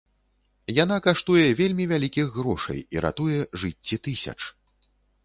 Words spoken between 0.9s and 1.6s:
каштуе